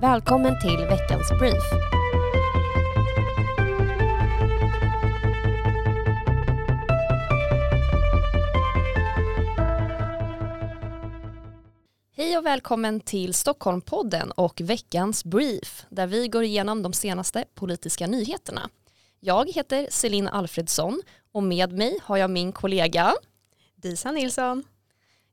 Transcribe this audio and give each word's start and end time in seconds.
Välkommen 0.00 0.60
till 0.60 0.76
veckans 0.76 1.30
brief. 1.38 1.62
Hej 12.16 12.38
och 12.38 12.46
välkommen 12.46 13.00
till 13.00 13.34
Stockholmpodden 13.34 14.30
och 14.30 14.60
veckans 14.60 15.24
brief 15.24 15.86
där 15.88 16.06
vi 16.06 16.28
går 16.28 16.44
igenom 16.44 16.82
de 16.82 16.92
senaste 16.92 17.44
politiska 17.54 18.06
nyheterna. 18.06 18.70
Jag 19.20 19.50
heter 19.50 19.86
Celine 19.90 20.28
Alfredsson 20.28 21.02
och 21.32 21.42
med 21.42 21.72
mig 21.72 21.98
har 22.02 22.16
jag 22.16 22.30
min 22.30 22.52
kollega 22.52 23.14
Disa 23.76 24.12
Nilsson. 24.12 24.64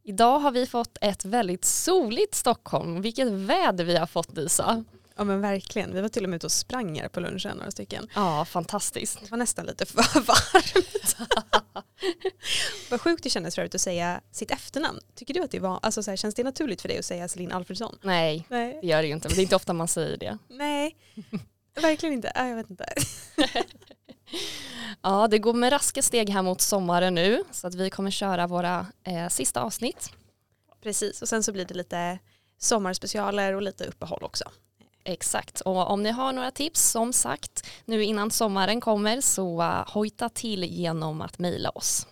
Idag 0.06 0.40
har 0.40 0.52
vi 0.52 0.66
fått 0.66 0.98
ett 1.02 1.26
väldigt 1.26 1.66
soligt 1.66 2.36
Stockholm. 2.36 3.02
Vilket 3.02 3.28
väder 3.28 3.84
vi 3.86 3.98
har 3.98 4.08
fått 4.08 4.36
Disa. 4.36 4.84
Ja 5.16 5.24
men 5.24 5.42
verkligen, 5.42 5.94
vi 5.94 6.02
var 6.02 6.10
till 6.10 6.24
och 6.24 6.30
med 6.30 6.38
ute 6.38 6.46
och 6.48 6.52
sprang 6.52 7.00
här 7.00 7.08
på 7.08 7.20
lunchen 7.20 7.58
några 7.58 7.72
stycken. 7.72 8.08
Ja, 8.16 8.46
fantastiskt. 8.46 9.20
Det 9.22 9.32
var 9.32 9.38
nästan 9.38 9.66
lite 9.66 9.86
för 9.86 10.20
varmt. 10.20 11.18
Vad 12.90 13.02
sjukt 13.02 13.24
det 13.24 13.30
kändes 13.30 13.56
förut 13.56 13.76
att 13.76 13.82
säga 13.82 14.22
sitt 14.32 14.52
efternamn. 14.52 15.00
Tycker 15.16 15.34
du 15.34 15.44
att 15.44 15.52
det 15.52 15.60
var, 15.60 15.80
alltså 15.82 16.04
så 16.04 16.12
här, 16.12 16.16
känns 16.18 16.36
det 16.36 16.44
naturligt 16.44 16.82
för 16.82 16.88
dig 16.90 17.00
att 17.00 17.06
säga 17.06 17.28
Celine 17.28 17.52
Alfredsson? 17.52 17.98
Nej, 18.02 18.46
Nej. 18.50 18.78
det 18.82 18.88
gör 18.88 19.02
det 19.02 19.08
ju 19.08 19.14
inte. 19.14 19.28
Men 19.28 19.36
det 19.36 19.42
är 19.42 19.44
inte 19.44 19.56
ofta 19.56 19.74
man 19.74 19.88
säger 19.88 20.18
det. 20.18 20.38
Nej, 20.50 20.96
verkligen 21.82 22.14
inte. 22.14 22.32
Jag 22.36 22.56
vet 22.56 22.70
inte. 22.70 22.86
Ja, 25.02 25.28
det 25.28 25.40
går 25.40 25.54
med 25.54 25.72
raska 25.72 26.02
steg 26.02 26.30
här 26.30 26.42
mot 26.42 26.62
sommaren 26.62 27.16
nu 27.16 27.44
så 27.52 27.68
att 27.68 27.76
vi 27.76 27.90
kommer 27.90 28.12
köra 28.12 28.48
våra 28.48 28.88
eh, 29.04 29.28
sista 29.28 29.62
avsnitt. 29.62 30.12
Precis, 30.84 31.22
och 31.22 31.30
sen 31.30 31.44
så 31.44 31.52
blir 31.52 31.66
det 31.66 31.74
lite 31.74 32.20
sommarspecialer 32.58 33.54
och 33.54 33.62
lite 33.62 33.86
uppehåll 33.86 34.24
också. 34.24 34.44
Exakt, 35.04 35.62
och 35.62 35.90
om 35.92 36.04
ni 36.04 36.12
har 36.12 36.34
några 36.34 36.52
tips 36.52 36.82
som 36.92 37.14
sagt 37.14 37.68
nu 37.86 38.04
innan 38.04 38.32
sommaren 38.32 38.82
kommer 38.82 39.22
så 39.22 39.62
uh, 39.62 39.94
hojta 39.94 40.30
till 40.30 40.64
genom 40.64 41.22
att 41.22 41.40
mejla 41.40 41.70
oss. 41.70 42.08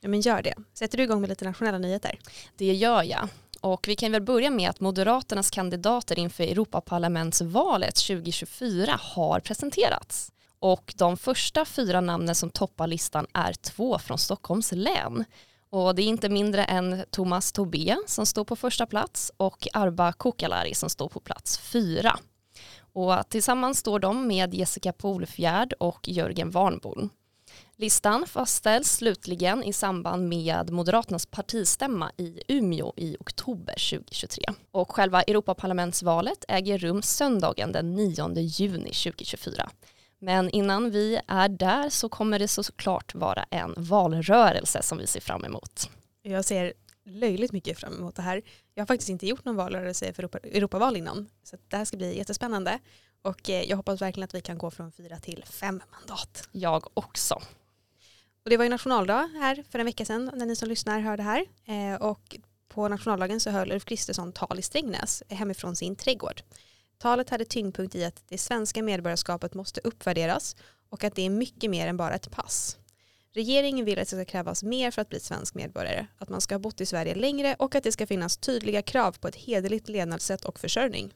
Ja 0.00 0.08
men 0.08 0.20
gör 0.20 0.42
det. 0.42 0.54
Sätter 0.74 0.98
du 0.98 1.04
igång 1.04 1.20
med 1.20 1.30
lite 1.30 1.44
nationella 1.44 1.78
nyheter? 1.78 2.18
Det 2.56 2.74
gör 2.74 3.02
jag. 3.02 3.28
Och 3.60 3.88
vi 3.88 3.96
kan 3.96 4.12
väl 4.12 4.22
börja 4.22 4.50
med 4.50 4.70
att 4.70 4.80
Moderaternas 4.80 5.50
kandidater 5.50 6.18
inför 6.18 6.44
Europaparlamentsvalet 6.44 7.94
2024 7.94 9.00
har 9.02 9.40
presenterats. 9.40 10.32
Och 10.60 10.94
de 10.96 11.16
första 11.16 11.64
fyra 11.64 12.00
namnen 12.00 12.34
som 12.34 12.50
toppar 12.50 12.86
listan 12.86 13.26
är 13.34 13.52
två 13.52 13.98
från 13.98 14.18
Stockholms 14.18 14.72
län. 14.72 15.24
Och 15.70 15.94
det 15.94 16.02
är 16.02 16.06
inte 16.06 16.28
mindre 16.28 16.64
än 16.64 17.04
Thomas 17.10 17.52
Tobé 17.52 17.96
som 18.06 18.26
står 18.26 18.44
på 18.44 18.56
första 18.56 18.86
plats 18.86 19.32
och 19.36 19.68
Arba 19.72 20.12
Kokalari 20.12 20.74
som 20.74 20.90
står 20.90 21.08
på 21.08 21.20
plats 21.20 21.58
fyra. 21.58 22.18
Och 22.92 23.28
tillsammans 23.28 23.78
står 23.78 23.98
de 23.98 24.26
med 24.26 24.54
Jessica 24.54 24.92
Polfjärd 24.92 25.72
och 25.78 26.08
Jörgen 26.08 26.50
Warnborn. 26.50 27.10
Listan 27.76 28.26
fastställs 28.26 28.92
slutligen 28.92 29.64
i 29.64 29.72
samband 29.72 30.28
med 30.28 30.70
Moderaternas 30.70 31.26
partistämma 31.26 32.10
i 32.16 32.40
Umeå 32.48 32.92
i 32.96 33.16
oktober 33.20 33.90
2023. 33.90 34.44
Och 34.70 34.92
själva 34.92 35.22
Europaparlamentsvalet 35.22 36.44
äger 36.48 36.78
rum 36.78 37.02
söndagen 37.02 37.72
den 37.72 37.94
9 37.94 38.34
juni 38.36 38.92
2024. 38.92 39.70
Men 40.22 40.50
innan 40.50 40.90
vi 40.90 41.20
är 41.26 41.48
där 41.48 41.88
så 41.88 42.08
kommer 42.08 42.38
det 42.38 42.48
såklart 42.48 43.14
vara 43.14 43.46
en 43.50 43.74
valrörelse 43.76 44.82
som 44.82 44.98
vi 44.98 45.06
ser 45.06 45.20
fram 45.20 45.44
emot. 45.44 45.90
Jag 46.22 46.44
ser 46.44 46.72
löjligt 47.04 47.52
mycket 47.52 47.78
fram 47.78 47.94
emot 47.94 48.16
det 48.16 48.22
här. 48.22 48.42
Jag 48.74 48.82
har 48.82 48.86
faktiskt 48.86 49.10
inte 49.10 49.26
gjort 49.26 49.44
någon 49.44 49.56
valrörelse 49.56 50.12
för 50.12 50.22
Europa, 50.22 50.38
Europaval 50.38 50.96
innan. 50.96 51.28
Så 51.42 51.56
det 51.68 51.76
här 51.76 51.84
ska 51.84 51.96
bli 51.96 52.18
jättespännande. 52.18 52.78
Och 53.22 53.50
eh, 53.50 53.62
jag 53.62 53.76
hoppas 53.76 54.02
verkligen 54.02 54.24
att 54.24 54.34
vi 54.34 54.40
kan 54.40 54.58
gå 54.58 54.70
från 54.70 54.92
fyra 54.92 55.18
till 55.18 55.44
fem 55.44 55.82
mandat. 55.90 56.48
Jag 56.52 56.86
också. 56.94 57.34
Och 58.44 58.50
det 58.50 58.56
var 58.56 58.64
ju 58.64 58.70
nationaldag 58.70 59.30
här 59.34 59.64
för 59.70 59.78
en 59.78 59.86
vecka 59.86 60.04
sedan 60.04 60.30
när 60.34 60.46
ni 60.46 60.56
som 60.56 60.68
lyssnar 60.68 61.00
hör 61.00 61.16
det 61.16 61.22
här. 61.22 61.46
Eh, 61.64 62.02
och 62.02 62.36
på 62.68 62.88
nationaldagen 62.88 63.40
så 63.40 63.50
höll 63.50 63.72
Ulf 63.72 63.84
Kristersson 63.84 64.32
tal 64.32 64.58
i 64.58 64.62
Strängnäs 64.62 65.22
hemifrån 65.28 65.76
sin 65.76 65.96
trädgård. 65.96 66.42
Talet 67.00 67.30
hade 67.30 67.44
tyngdpunkt 67.44 67.94
i 67.94 68.04
att 68.04 68.22
det 68.28 68.38
svenska 68.38 68.82
medborgarskapet 68.82 69.54
måste 69.54 69.80
uppvärderas 69.84 70.56
och 70.90 71.04
att 71.04 71.14
det 71.14 71.22
är 71.22 71.30
mycket 71.30 71.70
mer 71.70 71.86
än 71.86 71.96
bara 71.96 72.14
ett 72.14 72.30
pass. 72.30 72.76
Regeringen 73.32 73.84
vill 73.84 73.98
att 73.98 74.08
det 74.08 74.16
ska 74.16 74.24
krävas 74.24 74.62
mer 74.62 74.90
för 74.90 75.02
att 75.02 75.08
bli 75.08 75.20
svensk 75.20 75.54
medborgare, 75.54 76.06
att 76.18 76.28
man 76.28 76.40
ska 76.40 76.54
ha 76.54 76.58
bott 76.58 76.80
i 76.80 76.86
Sverige 76.86 77.14
längre 77.14 77.56
och 77.58 77.74
att 77.74 77.84
det 77.84 77.92
ska 77.92 78.06
finnas 78.06 78.36
tydliga 78.36 78.82
krav 78.82 79.12
på 79.12 79.28
ett 79.28 79.36
hederligt 79.36 79.88
levnadssätt 79.88 80.44
och 80.44 80.58
försörjning. 80.58 81.14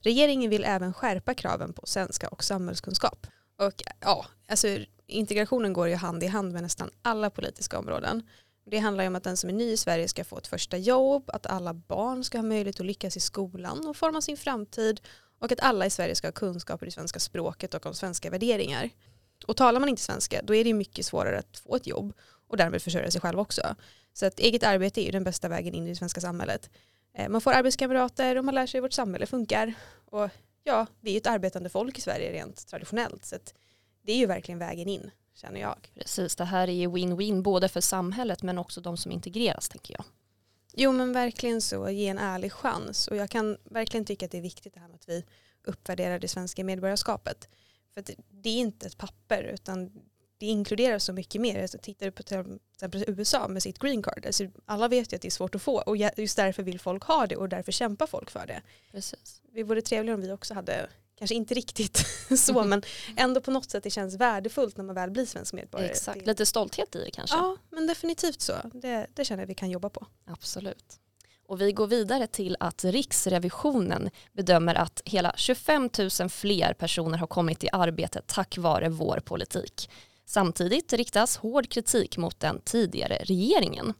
Regeringen 0.00 0.50
vill 0.50 0.64
även 0.64 0.94
skärpa 0.94 1.34
kraven 1.34 1.72
på 1.72 1.86
svenska 1.86 2.28
och 2.28 2.44
samhällskunskap. 2.44 3.26
Och 3.58 3.82
ja, 4.00 4.26
alltså 4.48 4.78
integrationen 5.06 5.72
går 5.72 5.88
ju 5.88 5.94
hand 5.94 6.22
i 6.22 6.26
hand 6.26 6.52
med 6.52 6.62
nästan 6.62 6.90
alla 7.02 7.30
politiska 7.30 7.78
områden. 7.78 8.22
Det 8.66 8.78
handlar 8.78 9.04
ju 9.04 9.08
om 9.08 9.16
att 9.16 9.24
den 9.24 9.36
som 9.36 9.50
är 9.50 9.54
ny 9.54 9.70
i 9.70 9.76
Sverige 9.76 10.08
ska 10.08 10.24
få 10.24 10.38
ett 10.38 10.46
första 10.46 10.76
jobb, 10.76 11.30
att 11.32 11.46
alla 11.46 11.74
barn 11.74 12.24
ska 12.24 12.38
ha 12.38 12.42
möjlighet 12.42 12.80
att 12.80 12.86
lyckas 12.86 13.16
i 13.16 13.20
skolan 13.20 13.86
och 13.86 13.96
forma 13.96 14.20
sin 14.20 14.36
framtid 14.36 15.00
och 15.38 15.52
att 15.52 15.60
alla 15.60 15.86
i 15.86 15.90
Sverige 15.90 16.14
ska 16.14 16.26
ha 16.26 16.32
kunskaper 16.32 16.86
i 16.86 16.90
svenska 16.90 17.20
språket 17.20 17.74
och 17.74 17.86
om 17.86 17.94
svenska 17.94 18.30
värderingar. 18.30 18.90
Och 19.46 19.56
talar 19.56 19.80
man 19.80 19.88
inte 19.88 20.02
svenska 20.02 20.40
då 20.42 20.54
är 20.54 20.64
det 20.64 20.74
mycket 20.74 21.06
svårare 21.06 21.38
att 21.38 21.58
få 21.58 21.76
ett 21.76 21.86
jobb 21.86 22.12
och 22.48 22.56
därmed 22.56 22.82
försörja 22.82 23.10
sig 23.10 23.20
själv 23.20 23.38
också. 23.38 23.74
Så 24.12 24.26
att 24.26 24.38
eget 24.38 24.62
arbete 24.62 25.02
är 25.02 25.04
ju 25.04 25.10
den 25.10 25.24
bästa 25.24 25.48
vägen 25.48 25.74
in 25.74 25.86
i 25.86 25.88
det 25.88 25.96
svenska 25.96 26.20
samhället. 26.20 26.70
Eh, 27.14 27.28
man 27.28 27.40
får 27.40 27.52
arbetskamrater 27.52 28.38
och 28.38 28.44
man 28.44 28.54
lär 28.54 28.66
sig 28.66 28.78
hur 28.78 28.82
vårt 28.82 28.92
samhälle 28.92 29.26
funkar. 29.26 29.74
Och 30.10 30.30
ja, 30.64 30.86
vi 31.00 31.10
är 31.10 31.12
ju 31.12 31.18
ett 31.18 31.26
arbetande 31.26 31.68
folk 31.68 31.98
i 31.98 32.00
Sverige 32.00 32.32
rent 32.32 32.66
traditionellt. 32.66 33.24
Så 33.24 33.36
att 33.36 33.54
det 34.02 34.12
är 34.12 34.16
ju 34.16 34.26
verkligen 34.26 34.58
vägen 34.58 34.88
in 34.88 35.10
känner 35.34 35.60
jag. 35.60 35.90
Precis, 35.94 36.36
det 36.36 36.44
här 36.44 36.68
är 36.68 36.72
ju 36.72 36.88
win-win 36.88 37.42
både 37.42 37.68
för 37.68 37.80
samhället 37.80 38.42
men 38.42 38.58
också 38.58 38.80
de 38.80 38.96
som 38.96 39.12
integreras 39.12 39.68
tänker 39.68 39.94
jag. 39.94 40.04
Jo 40.72 40.92
men 40.92 41.12
verkligen 41.12 41.60
så, 41.60 41.90
ge 41.90 42.08
en 42.08 42.18
ärlig 42.18 42.52
chans. 42.52 43.08
Och 43.08 43.16
jag 43.16 43.30
kan 43.30 43.56
verkligen 43.64 44.04
tycka 44.04 44.26
att 44.26 44.32
det 44.32 44.38
är 44.38 44.42
viktigt 44.42 44.74
det 44.74 44.80
här 44.80 44.88
med 44.88 44.94
att 44.94 45.08
vi 45.08 45.24
uppvärderar 45.64 46.18
det 46.18 46.28
svenska 46.28 46.64
medborgarskapet. 46.64 47.48
För 47.94 48.04
det 48.30 48.50
är 48.50 48.58
inte 48.58 48.86
ett 48.86 48.98
papper 48.98 49.42
utan 49.42 49.90
det 50.38 50.46
inkluderar 50.46 50.98
så 50.98 51.12
mycket 51.12 51.40
mer. 51.40 51.62
Alltså, 51.62 51.78
tittar 51.78 52.06
du 52.06 52.12
på 52.12 52.22
till 52.22 52.58
exempel 52.72 53.04
USA 53.06 53.48
med 53.48 53.62
sitt 53.62 53.78
green 53.78 54.02
card, 54.02 54.26
alltså, 54.26 54.46
alla 54.66 54.88
vet 54.88 55.12
ju 55.12 55.16
att 55.16 55.22
det 55.22 55.28
är 55.28 55.30
svårt 55.30 55.54
att 55.54 55.62
få 55.62 55.82
och 55.82 55.96
just 55.96 56.36
därför 56.36 56.62
vill 56.62 56.80
folk 56.80 57.04
ha 57.04 57.26
det 57.26 57.36
och 57.36 57.48
därför 57.48 57.72
kämpar 57.72 58.06
folk 58.06 58.30
för 58.30 58.46
det. 58.46 58.62
Precis. 58.90 59.42
Det 59.52 59.62
vore 59.62 59.82
trevligare 59.82 60.14
om 60.14 60.20
vi 60.20 60.32
också 60.32 60.54
hade 60.54 60.88
kanske 61.24 61.34
inte 61.34 61.54
riktigt 61.54 62.06
så 62.38 62.64
men 62.64 62.82
ändå 63.16 63.40
på 63.40 63.50
något 63.50 63.70
sätt 63.70 63.82
det 63.82 63.90
känns 63.90 64.14
värdefullt 64.14 64.76
när 64.76 64.84
man 64.84 64.94
väl 64.94 65.10
blir 65.10 65.26
svensk 65.26 65.52
medborgare. 65.52 65.90
Exakt, 65.90 66.20
det... 66.20 66.26
lite 66.26 66.46
stolthet 66.46 66.96
i 66.96 67.04
det 67.04 67.10
kanske. 67.10 67.36
Ja 67.36 67.56
men 67.70 67.86
definitivt 67.86 68.40
så, 68.40 68.52
det, 68.72 69.06
det 69.14 69.24
känner 69.24 69.42
jag 69.42 69.46
vi 69.48 69.54
kan 69.54 69.70
jobba 69.70 69.88
på. 69.88 70.06
Absolut. 70.26 71.00
Och 71.46 71.60
vi 71.60 71.72
går 71.72 71.86
vidare 71.86 72.26
till 72.26 72.56
att 72.60 72.84
Riksrevisionen 72.84 74.10
bedömer 74.32 74.74
att 74.74 75.02
hela 75.04 75.34
25 75.36 75.90
000 76.20 76.28
fler 76.28 76.74
personer 76.74 77.18
har 77.18 77.26
kommit 77.26 77.64
i 77.64 77.68
arbete 77.72 78.22
tack 78.26 78.58
vare 78.58 78.88
vår 78.88 79.20
politik. 79.24 79.90
Samtidigt 80.26 80.92
riktas 80.92 81.36
hård 81.36 81.68
kritik 81.68 82.16
mot 82.16 82.40
den 82.40 82.60
tidigare 82.60 83.16
regeringen. 83.24 83.94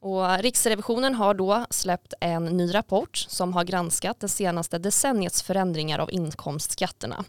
Och 0.00 0.38
Riksrevisionen 0.38 1.14
har 1.14 1.34
då 1.34 1.66
släppt 1.70 2.14
en 2.20 2.44
ny 2.44 2.74
rapport 2.74 3.16
som 3.16 3.52
har 3.52 3.64
granskat 3.64 4.20
det 4.20 4.28
senaste 4.28 4.78
decenniets 4.78 5.42
förändringar 5.42 5.98
av 5.98 6.12
inkomstskatterna. 6.12 7.24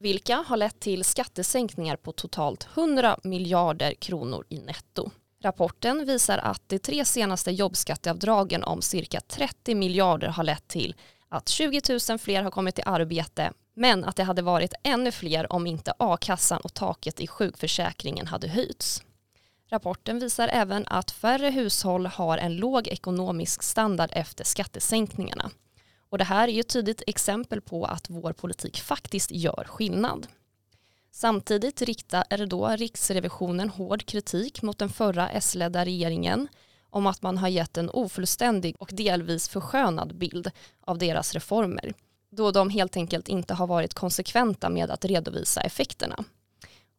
Vilka 0.00 0.36
har 0.36 0.56
lett 0.56 0.80
till 0.80 1.04
skattesänkningar 1.04 1.96
på 1.96 2.12
totalt 2.12 2.68
100 2.74 3.18
miljarder 3.22 3.94
kronor 3.94 4.44
i 4.48 4.58
netto. 4.58 5.10
Rapporten 5.42 6.06
visar 6.06 6.38
att 6.38 6.62
de 6.68 6.78
tre 6.78 7.04
senaste 7.04 7.50
jobbskatteavdragen 7.50 8.64
om 8.64 8.82
cirka 8.82 9.20
30 9.20 9.74
miljarder 9.74 10.28
har 10.28 10.44
lett 10.44 10.68
till 10.68 10.94
att 11.28 11.48
20 11.48 11.80
000 12.08 12.18
fler 12.18 12.42
har 12.42 12.50
kommit 12.50 12.78
i 12.78 12.82
arbete 12.86 13.52
men 13.74 14.04
att 14.04 14.16
det 14.16 14.24
hade 14.24 14.42
varit 14.42 14.74
ännu 14.84 15.12
fler 15.12 15.52
om 15.52 15.66
inte 15.66 15.92
a-kassan 15.98 16.60
och 16.60 16.74
taket 16.74 17.20
i 17.20 17.26
sjukförsäkringen 17.26 18.26
hade 18.26 18.48
höjts. 18.48 19.02
Rapporten 19.72 20.18
visar 20.18 20.48
även 20.48 20.86
att 20.86 21.10
färre 21.10 21.50
hushåll 21.50 22.06
har 22.06 22.38
en 22.38 22.56
låg 22.56 22.88
ekonomisk 22.88 23.62
standard 23.62 24.10
efter 24.12 24.44
skattesänkningarna. 24.44 25.50
Och 26.08 26.18
det 26.18 26.24
här 26.24 26.48
är 26.48 26.52
ju 26.52 26.60
ett 26.60 26.68
tydligt 26.68 27.02
exempel 27.06 27.60
på 27.60 27.84
att 27.84 28.10
vår 28.10 28.32
politik 28.32 28.80
faktiskt 28.80 29.30
gör 29.30 29.64
skillnad. 29.68 30.26
Samtidigt 31.10 31.82
riktar 31.82 32.46
då 32.46 32.68
Riksrevisionen 32.68 33.68
hård 33.68 34.06
kritik 34.06 34.62
mot 34.62 34.78
den 34.78 34.88
förra 34.88 35.30
S-ledda 35.30 35.84
regeringen 35.84 36.48
om 36.90 37.06
att 37.06 37.22
man 37.22 37.38
har 37.38 37.48
gett 37.48 37.76
en 37.76 37.90
ofullständig 37.90 38.76
och 38.78 38.90
delvis 38.92 39.48
förskönad 39.48 40.14
bild 40.14 40.50
av 40.80 40.98
deras 40.98 41.34
reformer 41.34 41.94
då 42.30 42.50
de 42.50 42.70
helt 42.70 42.96
enkelt 42.96 43.28
inte 43.28 43.54
har 43.54 43.66
varit 43.66 43.94
konsekventa 43.94 44.68
med 44.68 44.90
att 44.90 45.04
redovisa 45.04 45.60
effekterna. 45.60 46.24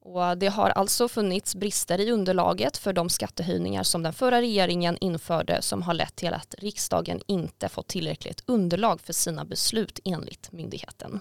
Och 0.05 0.37
det 0.37 0.47
har 0.47 0.69
alltså 0.69 1.07
funnits 1.07 1.55
brister 1.55 1.99
i 1.99 2.11
underlaget 2.11 2.77
för 2.77 2.93
de 2.93 3.09
skattehöjningar 3.09 3.83
som 3.83 4.03
den 4.03 4.13
förra 4.13 4.41
regeringen 4.41 4.97
införde 5.01 5.61
som 5.61 5.81
har 5.81 5.93
lett 5.93 6.15
till 6.15 6.33
att 6.33 6.55
riksdagen 6.57 7.21
inte 7.27 7.69
fått 7.69 7.87
tillräckligt 7.87 8.43
underlag 8.45 9.01
för 9.01 9.13
sina 9.13 9.45
beslut 9.45 9.99
enligt 10.03 10.51
myndigheten. 10.51 11.19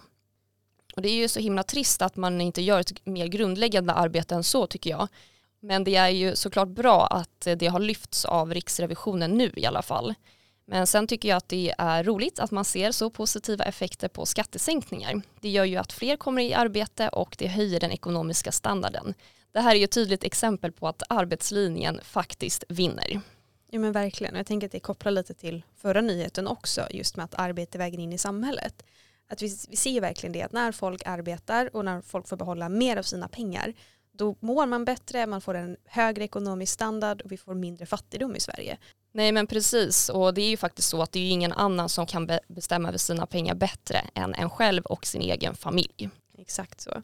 Och 0.97 1.03
det 1.03 1.09
är 1.09 1.15
ju 1.15 1.29
så 1.29 1.41
himla 1.41 1.63
trist 1.63 2.03
att 2.03 2.17
man 2.17 2.41
inte 2.41 2.63
gör 2.63 2.81
ett 2.81 3.07
mer 3.07 3.27
grundläggande 3.27 3.93
arbete 3.93 4.35
än 4.35 4.45
så 4.45 4.67
tycker 4.67 4.91
jag. 4.91 5.09
Men 5.61 5.85
det 5.85 5.97
är 5.97 6.09
ju 6.09 6.37
såklart 6.37 6.69
bra 6.69 7.07
att 7.07 7.49
det 7.57 7.67
har 7.67 7.81
lyfts 7.81 8.25
av 8.25 8.55
Riksrevisionen 8.55 9.31
nu 9.31 9.53
i 9.57 9.67
alla 9.67 9.83
fall. 9.83 10.15
Men 10.65 10.87
sen 10.87 11.07
tycker 11.07 11.29
jag 11.29 11.37
att 11.37 11.49
det 11.49 11.75
är 11.79 12.05
roligt 12.05 12.39
att 12.39 12.51
man 12.51 12.65
ser 12.65 12.93
så 12.93 13.11
positiva 13.11 13.65
effekter 13.65 14.09
på 14.09 14.27
skattesänkningar. 14.27 15.23
Det 15.41 15.49
gör 15.49 15.65
ju 15.65 15.77
att 15.77 15.93
fler 15.93 16.17
kommer 16.17 16.43
i 16.43 16.55
arbete 16.55 17.09
och 17.09 17.37
det 17.39 17.47
höjer 17.47 17.81
den 17.81 17.91
ekonomiska 17.91 18.53
standarden. 18.53 19.15
Det 19.53 19.61
här 19.61 19.75
är 19.75 19.79
ju 19.79 19.85
ett 19.85 19.91
tydligt 19.91 20.25
exempel 20.25 20.73
på 20.73 20.89
att 20.89 21.03
arbetslinjen 21.09 22.01
faktiskt 22.03 22.65
vinner. 22.69 23.21
Ja 23.71 23.79
men 23.79 23.93
verkligen, 23.93 24.37
jag 24.37 24.47
tänker 24.47 24.67
att 24.67 24.73
det 24.73 24.81
kopplar 24.81 25.13
lite 25.13 25.35
till 25.35 25.63
förra 25.77 26.01
nyheten 26.01 26.47
också, 26.47 26.87
just 26.91 27.17
med 27.17 27.25
att 27.25 27.35
arbete 27.35 27.79
väger 27.79 27.99
in 27.99 28.13
i 28.13 28.19
samhället. 28.19 28.83
Att 29.29 29.43
vi, 29.43 29.57
vi 29.69 29.77
ser 29.77 30.01
verkligen 30.01 30.33
det 30.33 30.43
att 30.43 30.53
när 30.53 30.73
folk 30.73 31.03
arbetar 31.07 31.77
och 31.77 31.85
när 31.85 32.01
folk 32.01 32.29
får 32.29 32.37
behålla 32.37 32.69
mer 32.69 32.97
av 32.97 33.03
sina 33.03 33.29
pengar 33.29 33.75
då 34.13 34.37
mår 34.41 34.67
man 34.67 34.85
bättre, 34.85 35.27
man 35.27 35.41
får 35.41 35.55
en 35.55 35.77
högre 35.85 36.25
ekonomisk 36.25 36.73
standard 36.73 37.23
och 37.23 37.33
vi 37.33 37.37
får 37.37 37.55
mindre 37.55 37.87
fattigdom 37.87 38.37
i 38.37 38.41
Sverige. 38.41 38.79
Nej 39.13 39.33
men 39.33 39.47
precis 39.47 40.09
och 40.09 40.35
det 40.35 40.43
är 40.43 40.49
ju 40.49 40.57
faktiskt 40.57 40.89
så 40.89 41.03
att 41.03 41.13
det 41.13 41.19
är 41.19 41.31
ingen 41.31 41.53
annan 41.53 41.89
som 41.89 42.07
kan 42.07 42.27
be 42.27 42.41
bestämma 42.49 42.89
över 42.89 42.99
sina 42.99 43.27
pengar 43.27 43.55
bättre 43.55 43.99
än 44.15 44.35
en 44.35 44.51
själv 44.51 44.83
och 44.85 45.07
sin 45.07 45.23
egen 45.23 45.55
familj. 45.55 46.11
Exakt 46.39 46.81
så. 46.81 47.03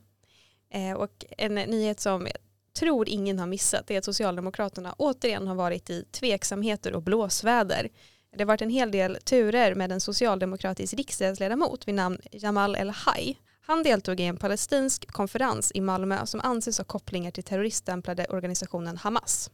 Eh, 0.70 0.92
och 0.92 1.24
en 1.38 1.54
nyhet 1.54 2.00
som 2.00 2.26
jag 2.26 2.36
tror 2.78 3.08
ingen 3.08 3.38
har 3.38 3.46
missat 3.46 3.90
är 3.90 3.98
att 3.98 4.04
Socialdemokraterna 4.04 4.94
återigen 4.98 5.46
har 5.46 5.54
varit 5.54 5.90
i 5.90 6.04
tveksamheter 6.10 6.92
och 6.92 7.02
blåsväder. 7.02 7.88
Det 8.36 8.42
har 8.42 8.46
varit 8.46 8.62
en 8.62 8.70
hel 8.70 8.90
del 8.90 9.18
turer 9.24 9.74
med 9.74 9.92
en 9.92 10.00
socialdemokratisk 10.00 10.94
riksdagsledamot 10.94 11.88
vid 11.88 11.94
namn 11.94 12.18
Jamal 12.32 12.76
El-Haj. 12.76 13.38
Han 13.60 13.82
deltog 13.82 14.20
i 14.20 14.24
en 14.24 14.36
palestinsk 14.36 15.12
konferens 15.12 15.72
i 15.74 15.80
Malmö 15.80 16.26
som 16.26 16.40
anses 16.40 16.78
ha 16.78 16.84
kopplingar 16.84 17.30
till 17.30 17.44
terroriststämplade 17.44 18.26
organisationen 18.28 18.96
Hamas. 18.96 19.50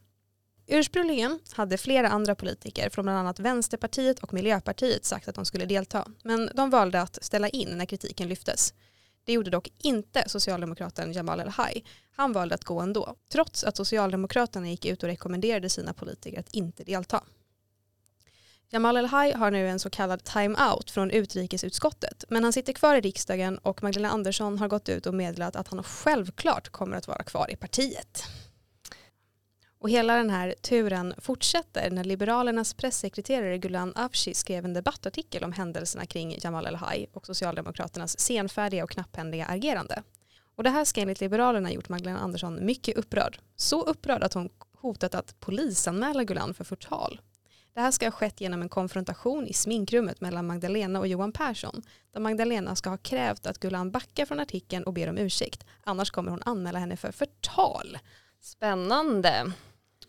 Ursprungligen 0.66 1.38
hade 1.52 1.78
flera 1.78 2.08
andra 2.08 2.34
politiker 2.34 2.90
från 2.90 3.04
bland 3.04 3.18
annat 3.18 3.38
Vänsterpartiet 3.38 4.18
och 4.18 4.32
Miljöpartiet 4.32 5.04
sagt 5.04 5.28
att 5.28 5.34
de 5.34 5.44
skulle 5.44 5.66
delta, 5.66 6.08
men 6.22 6.50
de 6.54 6.70
valde 6.70 7.00
att 7.00 7.18
ställa 7.24 7.48
in 7.48 7.68
när 7.68 7.86
kritiken 7.86 8.28
lyftes. 8.28 8.74
Det 9.24 9.32
gjorde 9.32 9.50
dock 9.50 9.68
inte 9.82 10.24
socialdemokraten 10.28 11.12
Jamal 11.12 11.40
El-Haj. 11.40 11.84
Han 12.16 12.32
valde 12.32 12.54
att 12.54 12.64
gå 12.64 12.80
ändå, 12.80 13.16
trots 13.32 13.64
att 13.64 13.76
Socialdemokraterna 13.76 14.68
gick 14.68 14.84
ut 14.84 15.02
och 15.02 15.08
rekommenderade 15.08 15.68
sina 15.70 15.92
politiker 15.92 16.40
att 16.40 16.54
inte 16.54 16.84
delta. 16.84 17.24
Jamal 18.70 18.96
El-Haj 18.96 19.32
har 19.32 19.50
nu 19.50 19.68
en 19.68 19.78
så 19.78 19.90
kallad 19.90 20.24
time-out 20.24 20.90
från 20.90 21.10
utrikesutskottet 21.10 22.24
men 22.28 22.44
han 22.44 22.52
sitter 22.52 22.72
kvar 22.72 22.94
i 22.94 23.00
riksdagen 23.00 23.58
och 23.58 23.82
Magdalena 23.82 24.14
Andersson 24.14 24.58
har 24.58 24.68
gått 24.68 24.88
ut 24.88 25.06
och 25.06 25.14
meddelat 25.14 25.56
att 25.56 25.68
han 25.68 25.82
självklart 25.82 26.68
kommer 26.68 26.96
att 26.96 27.08
vara 27.08 27.22
kvar 27.22 27.50
i 27.50 27.56
partiet. 27.56 28.24
Och 29.84 29.90
hela 29.90 30.16
den 30.16 30.30
här 30.30 30.54
turen 30.60 31.14
fortsätter 31.18 31.90
när 31.90 32.04
Liberalernas 32.04 32.74
pressekreterare 32.74 33.58
Gulan 33.58 33.92
Avci 33.96 34.34
skrev 34.34 34.64
en 34.64 34.74
debattartikel 34.74 35.44
om 35.44 35.52
händelserna 35.52 36.06
kring 36.06 36.38
Jamal 36.42 36.66
El-Haj 36.66 37.06
och 37.12 37.26
Socialdemokraternas 37.26 38.20
senfärdiga 38.20 38.84
och 38.84 38.90
knapphändiga 38.90 39.46
agerande. 39.46 40.02
Och 40.56 40.62
det 40.62 40.70
här 40.70 40.84
ska 40.84 41.00
enligt 41.00 41.20
Liberalerna 41.20 41.72
gjort 41.72 41.88
Magdalena 41.88 42.18
Andersson 42.18 42.66
mycket 42.66 42.96
upprörd. 42.96 43.38
Så 43.56 43.82
upprörd 43.82 44.22
att 44.22 44.34
hon 44.34 44.50
hotat 44.80 45.14
att 45.14 45.40
polisanmäla 45.40 46.24
Gulan 46.24 46.54
för 46.54 46.64
förtal. 46.64 47.20
Det 47.74 47.80
här 47.80 47.90
ska 47.90 48.06
ha 48.06 48.12
skett 48.12 48.40
genom 48.40 48.62
en 48.62 48.68
konfrontation 48.68 49.46
i 49.46 49.52
sminkrummet 49.52 50.20
mellan 50.20 50.46
Magdalena 50.46 50.98
och 50.98 51.06
Johan 51.06 51.32
Persson 51.32 51.82
där 52.12 52.20
Magdalena 52.20 52.76
ska 52.76 52.90
ha 52.90 52.96
krävt 52.96 53.46
att 53.46 53.58
Gulan 53.58 53.90
backar 53.90 54.26
från 54.26 54.40
artikeln 54.40 54.84
och 54.84 54.92
ber 54.92 55.08
om 55.08 55.18
ursäkt. 55.18 55.64
Annars 55.82 56.10
kommer 56.10 56.30
hon 56.30 56.42
anmäla 56.44 56.78
henne 56.78 56.96
för 56.96 57.12
förtal. 57.12 57.98
Spännande. 58.40 59.52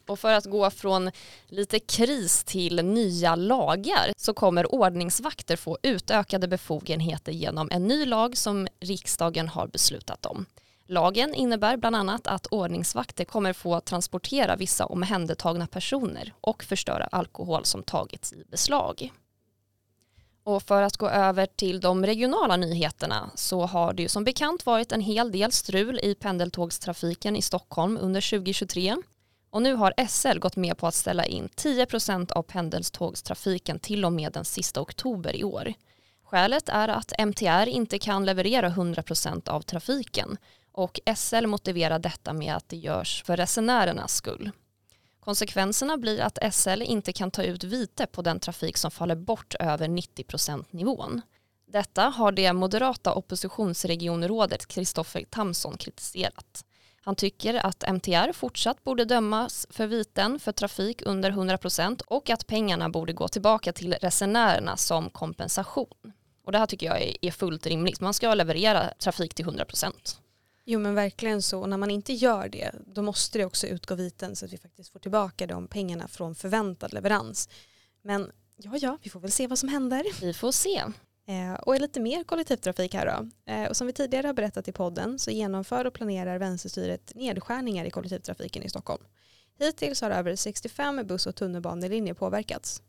Och 0.08 0.20
för 0.20 0.34
att 0.34 0.46
gå 0.46 0.70
från 0.70 1.12
lite 1.48 1.80
kris 1.80 2.44
till 2.44 2.86
nya 2.86 3.36
lagar 3.36 4.14
så 4.18 4.34
kommer 4.34 4.76
ordningsvakter 4.76 5.56
få 5.56 5.78
utökade 5.82 6.48
befogenheter 6.48 7.32
genom 7.32 7.70
en 7.72 7.88
ny 7.88 8.06
lag 8.06 8.38
som 8.38 8.68
riksdagen 8.80 9.48
har 9.48 9.68
beslutat 9.68 10.26
om. 10.26 10.46
Lagen 10.88 11.36
innebär 11.36 11.78
bland 11.78 11.96
annat 11.96 12.28
att 12.28 12.48
ordningsvakter 12.48 13.26
kommer 13.26 13.54
få 13.54 13.80
transportera 13.80 14.56
vissa 14.56 14.86
omhändertagna 14.86 15.68
personer 15.68 16.34
och 16.42 16.64
förstöra 16.64 17.04
alkohol 17.06 17.66
som 17.66 17.84
tagits 17.84 18.34
i 18.34 18.44
beslag. 18.52 19.12
Och 20.44 20.64
för 20.64 20.82
att 20.82 20.98
gå 20.98 21.10
över 21.10 21.46
till 21.46 21.80
de 21.80 22.06
regionala 22.06 22.58
nyheterna 22.58 23.30
så 23.36 23.66
har 23.66 23.94
det 23.94 24.02
ju 24.02 24.10
som 24.10 24.24
bekant 24.24 24.66
varit 24.66 24.92
en 24.92 25.02
hel 25.02 25.32
del 25.32 25.52
strul 25.52 26.00
i 26.04 26.16
pendeltågstrafiken 26.16 27.36
i 27.36 27.42
Stockholm 27.42 27.98
under 28.02 28.30
2023. 28.30 28.96
Och 29.56 29.62
nu 29.62 29.74
har 29.74 29.94
SL 30.08 30.40
gått 30.40 30.56
med 30.56 30.78
på 30.78 30.88
att 30.88 30.96
ställa 30.96 31.26
in 31.26 31.50
10% 31.56 32.32
av 32.32 32.44
pendeltågstrafiken 32.44 33.80
till 33.80 34.06
och 34.06 34.14
med 34.14 34.32
den 34.32 34.46
sista 34.46 34.82
oktober 34.82 35.36
i 35.36 35.44
år. 35.44 35.74
Skälet 36.24 36.70
är 36.70 36.88
att 36.88 37.14
MTR 37.20 37.68
inte 37.68 38.00
kan 38.00 38.26
leverera 38.26 38.70
100% 38.70 39.50
av 39.50 39.62
trafiken 39.62 40.38
och 40.72 41.00
SL 41.16 41.46
motiverar 41.46 42.00
detta 42.00 42.34
med 42.34 42.56
att 42.56 42.70
det 42.70 42.78
görs 42.78 43.24
för 43.24 43.38
resenärernas 43.38 44.16
skull. 44.16 44.52
Konsekvenserna 45.20 45.98
blir 45.98 46.22
att 46.22 46.54
SL 46.54 46.82
inte 46.82 47.14
kan 47.14 47.32
ta 47.32 47.44
ut 47.44 47.64
vite 47.64 48.06
på 48.06 48.22
den 48.22 48.40
trafik 48.40 48.78
som 48.78 48.92
faller 48.92 49.16
bort 49.16 49.56
över 49.60 49.88
90 49.88 50.66
nivån. 50.70 51.22
Detta 51.68 52.04
har 52.04 52.32
det 52.32 52.54
moderata 52.54 53.14
oppositionsregionrådet 53.14 54.68
Kristoffer 54.68 55.24
Tamsson 55.30 55.78
kritiserat. 55.78 56.66
Han 57.06 57.16
tycker 57.16 57.66
att 57.66 57.84
MTR 57.84 58.34
fortsatt 58.34 58.84
borde 58.84 59.06
dömas 59.06 59.68
för 59.70 59.88
viten 59.88 60.40
för 60.40 60.52
trafik 60.52 61.02
under 61.06 61.32
100% 61.32 62.02
och 62.08 62.30
att 62.30 62.48
pengarna 62.48 62.90
borde 62.90 63.14
gå 63.14 63.28
tillbaka 63.28 63.74
till 63.74 63.94
resenärerna 63.94 64.78
som 64.78 65.10
kompensation. 65.10 66.14
Och 66.46 66.52
det 66.52 66.58
här 66.58 66.66
tycker 66.66 66.86
jag 66.86 67.16
är 67.22 67.32
fullt 67.32 67.66
rimligt. 67.68 68.02
Man 68.02 68.14
ska 68.14 68.34
leverera 68.34 68.94
trafik 69.00 69.34
till 69.34 69.46
100% 69.46 69.92
Jo 70.64 70.80
men 70.80 70.96
verkligen 70.96 71.42
så. 71.42 71.60
Och 71.60 71.70
när 71.70 71.78
man 71.78 71.92
inte 71.92 72.14
gör 72.14 72.50
det 72.50 72.72
då 72.88 73.02
måste 73.02 73.38
det 73.38 73.46
också 73.46 73.68
utgå 73.68 73.96
viten 73.96 74.36
så 74.36 74.46
att 74.46 74.54
vi 74.54 74.58
faktiskt 74.58 74.92
får 74.92 75.00
tillbaka 75.00 75.48
de 75.48 75.68
pengarna 75.68 76.08
från 76.08 76.36
förväntad 76.36 76.94
leverans. 76.94 77.50
Men 78.02 78.32
ja, 78.58 78.78
ja, 78.78 78.98
vi 79.02 79.10
får 79.10 79.20
väl 79.20 79.32
se 79.32 79.48
vad 79.48 79.60
som 79.60 79.70
händer. 79.70 80.06
Vi 80.22 80.34
får 80.34 80.52
se. 80.52 80.84
Eh, 81.28 81.54
och 81.54 81.68
och 81.76 81.82
lite 81.82 82.00
mer 82.00 82.24
kollektivtrafik 82.24 82.94
här 82.94 83.06
då. 83.06 83.52
Eh, 83.52 83.70
och 83.70 83.78
som 83.78 83.88
vi 83.88 83.94
tidigare 83.94 84.28
har 84.28 84.34
berättat 84.34 84.68
i 84.68 84.72
podden 84.72 85.20
så 85.20 85.32
genomför 85.32 85.86
och 85.86 85.94
planerar 85.94 86.38
vänsterstyret 86.40 87.12
nedskärningar 87.16 87.86
i 87.86 87.90
kollektivtrafiken 87.92 88.64
i 88.64 88.70
Stockholm. 88.70 89.04
Hittills 89.60 90.02
har 90.02 90.12
över 90.12 90.36
65 90.36 91.08
buss 91.08 91.28
och 91.28 91.36
tunnelbanelinjer 91.36 92.14
påverkats. 92.14 92.82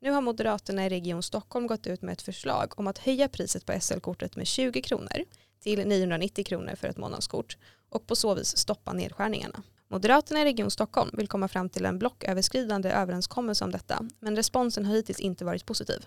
Nu 0.00 0.10
har 0.10 0.20
Moderaterna 0.20 0.86
i 0.86 0.88
Region 0.88 1.22
Stockholm 1.22 1.66
gått 1.66 1.86
ut 1.86 2.02
med 2.02 2.12
ett 2.12 2.22
förslag 2.22 2.72
om 2.76 2.86
att 2.86 2.98
höja 2.98 3.28
priset 3.28 3.66
på 3.66 3.80
SL-kortet 3.80 4.36
med 4.36 4.46
20 4.46 4.82
kronor 4.82 5.24
till 5.60 5.88
990 5.88 6.44
kronor 6.44 6.74
för 6.76 6.88
ett 6.88 6.96
månadskort 6.96 7.56
och 7.90 8.06
på 8.06 8.16
så 8.16 8.34
vis 8.34 8.56
stoppa 8.56 8.92
nedskärningarna. 8.92 9.62
Moderaterna 9.88 10.40
i 10.40 10.44
Region 10.44 10.70
Stockholm 10.70 11.10
vill 11.12 11.28
komma 11.28 11.48
fram 11.48 11.68
till 11.68 11.84
en 11.84 11.98
blocköverskridande 11.98 12.90
överenskommelse 12.90 13.64
om 13.64 13.70
detta 13.70 14.08
men 14.18 14.36
responsen 14.36 14.84
har 14.84 14.94
hittills 14.94 15.20
inte 15.20 15.44
varit 15.44 15.66
positiv. 15.66 16.06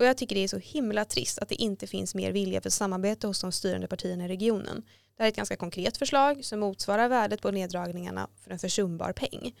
Och 0.00 0.06
jag 0.06 0.16
tycker 0.16 0.34
det 0.34 0.44
är 0.44 0.48
så 0.48 0.58
himla 0.58 1.04
trist 1.04 1.38
att 1.38 1.48
det 1.48 1.54
inte 1.54 1.86
finns 1.86 2.14
mer 2.14 2.32
vilja 2.32 2.60
för 2.60 2.70
samarbete 2.70 3.26
hos 3.26 3.40
de 3.40 3.52
styrande 3.52 3.88
partierna 3.88 4.24
i 4.24 4.28
regionen. 4.28 4.82
Det 5.16 5.22
här 5.22 5.24
är 5.24 5.28
ett 5.28 5.36
ganska 5.36 5.56
konkret 5.56 5.96
förslag 5.96 6.44
som 6.44 6.60
motsvarar 6.60 7.08
värdet 7.08 7.42
på 7.42 7.50
neddragningarna 7.50 8.28
för 8.44 8.50
en 8.50 8.58
försumbar 8.58 9.12
peng. 9.12 9.54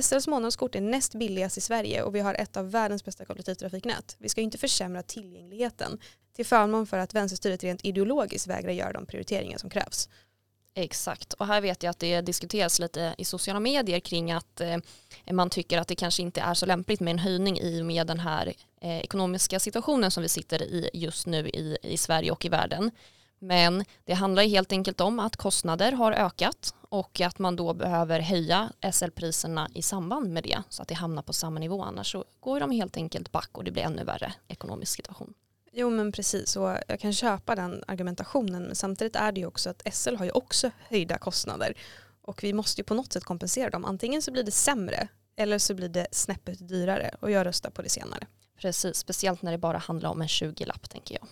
SLs 0.00 0.28
månadskort 0.28 0.74
är 0.74 0.80
näst 0.80 1.14
billigast 1.14 1.58
i 1.58 1.60
Sverige 1.60 2.02
och 2.02 2.14
vi 2.14 2.20
har 2.20 2.34
ett 2.34 2.56
av 2.56 2.70
världens 2.70 3.04
bästa 3.04 3.24
kollektivtrafiknät. 3.24 4.16
Vi 4.18 4.28
ska 4.28 4.40
inte 4.40 4.58
försämra 4.58 5.02
tillgängligheten 5.02 5.98
till 6.32 6.46
förmån 6.46 6.86
för 6.86 6.98
att 6.98 7.14
vänsterstyret 7.14 7.64
rent 7.64 7.84
ideologiskt 7.84 8.46
vägrar 8.46 8.72
göra 8.72 8.92
de 8.92 9.06
prioriteringar 9.06 9.58
som 9.58 9.70
krävs. 9.70 10.08
Exakt, 10.78 11.32
och 11.32 11.46
här 11.46 11.60
vet 11.60 11.82
jag 11.82 11.90
att 11.90 11.98
det 11.98 12.20
diskuteras 12.20 12.78
lite 12.78 13.14
i 13.18 13.24
sociala 13.24 13.60
medier 13.60 14.00
kring 14.00 14.32
att 14.32 14.60
eh, 14.60 14.76
man 15.32 15.50
tycker 15.50 15.78
att 15.78 15.88
det 15.88 15.94
kanske 15.94 16.22
inte 16.22 16.40
är 16.40 16.54
så 16.54 16.66
lämpligt 16.66 17.00
med 17.00 17.10
en 17.10 17.18
höjning 17.18 17.58
i 17.58 17.82
och 17.82 17.86
med 17.86 18.06
den 18.06 18.20
här 18.20 18.52
eh, 18.80 18.98
ekonomiska 18.98 19.60
situationen 19.60 20.10
som 20.10 20.22
vi 20.22 20.28
sitter 20.28 20.62
i 20.62 20.90
just 20.92 21.26
nu 21.26 21.48
i, 21.48 21.78
i 21.82 21.96
Sverige 21.96 22.30
och 22.30 22.44
i 22.44 22.48
världen. 22.48 22.90
Men 23.38 23.84
det 24.04 24.14
handlar 24.14 24.42
helt 24.42 24.72
enkelt 24.72 25.00
om 25.00 25.18
att 25.20 25.36
kostnader 25.36 25.92
har 25.92 26.12
ökat 26.12 26.74
och 26.88 27.20
att 27.20 27.38
man 27.38 27.56
då 27.56 27.74
behöver 27.74 28.20
höja 28.20 28.72
SL-priserna 28.92 29.68
i 29.74 29.82
samband 29.82 30.32
med 30.32 30.42
det 30.42 30.62
så 30.68 30.82
att 30.82 30.88
det 30.88 30.94
hamnar 30.94 31.22
på 31.22 31.32
samma 31.32 31.60
nivå 31.60 31.82
annars 31.82 32.12
så 32.12 32.24
går 32.40 32.60
de 32.60 32.70
helt 32.70 32.96
enkelt 32.96 33.32
back 33.32 33.50
och 33.52 33.64
det 33.64 33.70
blir 33.70 33.82
ännu 33.82 34.04
värre 34.04 34.32
ekonomisk 34.48 34.96
situation. 34.96 35.34
Jo 35.78 35.90
men 35.90 36.12
precis 36.12 36.56
och 36.56 36.78
jag 36.88 37.00
kan 37.00 37.12
köpa 37.12 37.54
den 37.54 37.84
argumentationen 37.86 38.62
men 38.62 38.74
samtidigt 38.74 39.16
är 39.16 39.32
det 39.32 39.40
ju 39.40 39.46
också 39.46 39.70
att 39.70 39.94
SL 39.94 40.16
har 40.16 40.24
ju 40.24 40.30
också 40.30 40.70
höjda 40.78 41.18
kostnader 41.18 41.76
och 42.22 42.44
vi 42.44 42.52
måste 42.52 42.80
ju 42.80 42.84
på 42.84 42.94
något 42.94 43.12
sätt 43.12 43.24
kompensera 43.24 43.70
dem. 43.70 43.84
Antingen 43.84 44.22
så 44.22 44.32
blir 44.32 44.42
det 44.42 44.50
sämre 44.50 45.08
eller 45.36 45.58
så 45.58 45.74
blir 45.74 45.88
det 45.88 46.06
snäppet 46.10 46.68
dyrare 46.68 47.10
och 47.20 47.30
jag 47.30 47.46
röstar 47.46 47.70
på 47.70 47.82
det 47.82 47.88
senare. 47.88 48.26
Precis, 48.60 48.96
speciellt 48.96 49.42
när 49.42 49.52
det 49.52 49.58
bara 49.58 49.78
handlar 49.78 50.10
om 50.10 50.20
en 50.22 50.28
20-lapp 50.28 50.90
tänker 50.90 51.14
jag. 51.14 51.28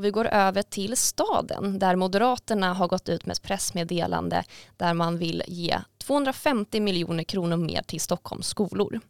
Och 0.00 0.04
vi 0.04 0.10
går 0.10 0.26
över 0.26 0.62
till 0.62 0.96
staden 0.96 1.78
där 1.78 1.96
Moderaterna 1.96 2.74
har 2.74 2.88
gått 2.88 3.08
ut 3.08 3.26
med 3.26 3.32
ett 3.32 3.42
pressmeddelande 3.42 4.44
där 4.76 4.94
man 4.94 5.18
vill 5.18 5.42
ge 5.46 5.78
250 5.98 6.80
miljoner 6.80 7.24
kronor 7.24 7.56
mer 7.56 7.82
till 7.82 8.00
Stockholms 8.00 8.46
skolor. 8.46 9.00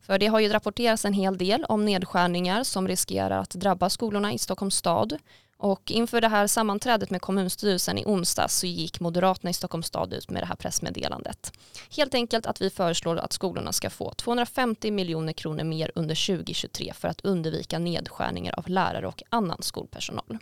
För 0.00 0.18
det 0.18 0.26
har 0.26 0.40
ju 0.40 0.48
rapporterats 0.48 1.04
en 1.04 1.12
hel 1.12 1.38
del 1.38 1.64
om 1.64 1.84
nedskärningar 1.84 2.64
som 2.64 2.88
riskerar 2.88 3.40
att 3.40 3.50
drabba 3.50 3.90
skolorna 3.90 4.32
i 4.32 4.38
Stockholms 4.38 4.76
stad. 4.76 5.18
Och 5.58 5.90
inför 5.90 6.20
det 6.20 6.28
här 6.28 6.46
sammanträdet 6.46 7.10
med 7.10 7.20
kommunstyrelsen 7.20 7.98
i 7.98 8.04
onsdag 8.06 8.48
så 8.48 8.66
gick 8.66 9.00
Moderaterna 9.00 9.50
i 9.50 9.52
Stockholms 9.52 9.86
stad 9.86 10.12
ut 10.12 10.30
med 10.30 10.42
det 10.42 10.46
här 10.46 10.56
pressmeddelandet. 10.56 11.52
Helt 11.96 12.14
enkelt 12.14 12.46
att 12.46 12.60
vi 12.60 12.70
föreslår 12.70 13.16
att 13.16 13.32
skolorna 13.32 13.72
ska 13.72 13.90
få 13.90 14.12
250 14.14 14.90
miljoner 14.90 15.32
kronor 15.32 15.64
mer 15.64 15.90
under 15.94 16.26
2023 16.26 16.92
för 16.96 17.08
att 17.08 17.20
undvika 17.20 17.78
nedskärningar 17.78 18.54
av 18.58 18.68
lärare 18.68 19.06
och 19.06 19.22
annan 19.30 19.62
skolpersonal. 19.62 20.38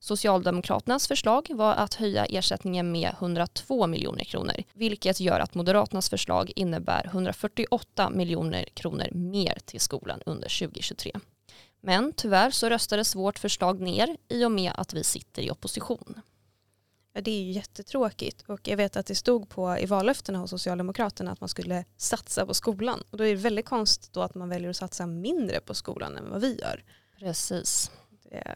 Socialdemokraternas 0.00 1.08
förslag 1.08 1.46
var 1.50 1.74
att 1.74 1.94
höja 1.94 2.24
ersättningen 2.24 2.92
med 2.92 3.14
102 3.20 3.86
miljoner 3.86 4.24
kronor, 4.24 4.54
vilket 4.72 5.20
gör 5.20 5.40
att 5.40 5.54
Moderaternas 5.54 6.10
förslag 6.10 6.52
innebär 6.56 7.06
148 7.06 8.10
miljoner 8.10 8.64
kronor 8.74 9.08
mer 9.12 9.58
till 9.64 9.80
skolan 9.80 10.20
under 10.26 10.58
2023. 10.58 11.12
Men 11.82 12.12
tyvärr 12.12 12.50
så 12.50 12.68
röstades 12.68 13.14
vårt 13.14 13.38
förslag 13.38 13.80
ner 13.80 14.16
i 14.28 14.44
och 14.44 14.52
med 14.52 14.72
att 14.74 14.94
vi 14.94 15.04
sitter 15.04 15.42
i 15.42 15.50
opposition. 15.50 16.20
Ja, 17.12 17.20
det 17.20 17.30
är 17.30 17.42
ju 17.42 17.52
jättetråkigt 17.52 18.42
och 18.46 18.68
jag 18.68 18.76
vet 18.76 18.96
att 18.96 19.06
det 19.06 19.14
stod 19.14 19.48
på 19.48 19.78
i 19.78 19.86
vallöftena 19.86 20.38
hos 20.38 20.50
Socialdemokraterna 20.50 21.32
att 21.32 21.40
man 21.40 21.48
skulle 21.48 21.84
satsa 21.96 22.46
på 22.46 22.54
skolan 22.54 23.02
och 23.10 23.18
då 23.18 23.24
är 23.24 23.28
det 23.28 23.42
väldigt 23.42 23.66
konstigt 23.66 24.12
då 24.12 24.22
att 24.22 24.34
man 24.34 24.48
väljer 24.48 24.70
att 24.70 24.76
satsa 24.76 25.06
mindre 25.06 25.60
på 25.60 25.74
skolan 25.74 26.16
än 26.16 26.30
vad 26.30 26.40
vi 26.40 26.58
gör. 26.60 26.84
Precis. 27.18 27.90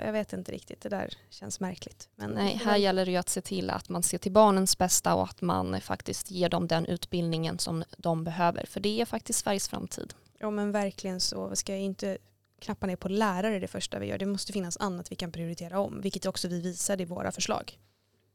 Jag 0.05 0.13
vet 0.13 0.33
inte 0.33 0.53
riktigt, 0.53 0.81
det 0.81 0.89
där 0.89 1.15
känns 1.31 1.61
märkligt. 1.61 2.09
Men 2.15 2.31
Nej, 2.31 2.61
här 2.65 2.77
gäller 2.77 3.05
det 3.05 3.11
ju 3.11 3.17
att 3.17 3.29
se 3.29 3.41
till 3.41 3.71
att 3.71 3.89
man 3.89 4.03
ser 4.03 4.19
till 4.19 4.33
barnens 4.33 4.79
bästa 4.79 5.15
och 5.15 5.25
att 5.25 5.43
man 5.43 5.81
faktiskt 5.81 6.31
ger 6.31 6.49
dem 6.49 6.67
den 6.67 6.87
utbildningen 6.87 7.59
som 7.59 7.85
de 7.99 8.25
behöver. 8.25 8.67
För 8.67 8.81
det 8.81 9.01
är 9.01 9.05
faktiskt 9.05 9.39
Sveriges 9.39 9.69
framtid. 9.69 10.15
Ja 10.39 10.51
men 10.51 10.73
verkligen 10.73 11.21
så. 11.21 11.49
Vi 11.49 11.57
ska 11.57 11.75
inte 11.75 12.19
knappa 12.61 12.87
ner 12.87 12.97
på 12.97 13.09
lärare 13.09 13.59
det 13.59 13.69
första 13.69 13.99
vi 13.99 14.07
gör. 14.07 14.19
Det 14.19 14.27
måste 14.27 14.53
finnas 14.53 14.77
annat 14.77 15.13
vi 15.13 15.17
kan 15.17 15.33
prioritera 15.33 15.81
om, 15.81 16.01
vilket 16.01 16.27
också 16.27 16.49
vi 16.49 16.61
visade 16.61 17.03
i 17.03 17.07
våra 17.07 17.33
förslag. 17.33 17.79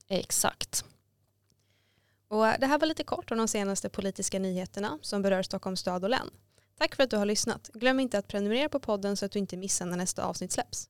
Exakt. 0.07 0.85
Och 2.27 2.45
det 2.59 2.65
här 2.65 2.79
var 2.79 2.87
lite 2.87 3.03
kort 3.03 3.31
om 3.31 3.37
de 3.37 3.47
senaste 3.47 3.89
politiska 3.89 4.39
nyheterna 4.39 4.99
som 5.01 5.21
berör 5.21 5.43
Stockholms 5.43 5.79
stad 5.79 6.03
och 6.03 6.09
län. 6.09 6.29
Tack 6.77 6.95
för 6.95 7.03
att 7.03 7.09
du 7.09 7.17
har 7.17 7.25
lyssnat. 7.25 7.69
Glöm 7.73 7.99
inte 7.99 8.17
att 8.17 8.27
prenumerera 8.27 8.69
på 8.69 8.79
podden 8.79 9.17
så 9.17 9.25
att 9.25 9.31
du 9.31 9.39
inte 9.39 9.57
missar 9.57 9.85
när 9.85 9.97
nästa 9.97 10.23
avsnitt 10.23 10.51
släpps. 10.51 10.89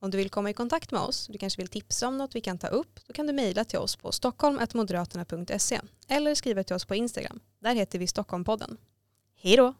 Om 0.00 0.10
du 0.10 0.18
vill 0.18 0.30
komma 0.30 0.50
i 0.50 0.54
kontakt 0.54 0.90
med 0.90 1.00
oss, 1.00 1.26
du 1.26 1.38
kanske 1.38 1.62
vill 1.62 1.68
tipsa 1.68 2.08
om 2.08 2.18
något 2.18 2.34
vi 2.34 2.40
kan 2.40 2.58
ta 2.58 2.66
upp, 2.66 3.00
då 3.06 3.12
kan 3.12 3.26
du 3.26 3.32
mejla 3.32 3.64
till 3.64 3.78
oss 3.78 3.96
på 3.96 4.12
stockholm.moderaterna.se 4.12 5.80
eller 6.08 6.34
skriva 6.34 6.64
till 6.64 6.76
oss 6.76 6.84
på 6.84 6.94
Instagram. 6.94 7.40
Där 7.58 7.74
heter 7.74 7.98
vi 7.98 8.06
Stockholmpodden. 8.06 8.76
Hej 9.36 9.56
då! 9.56 9.74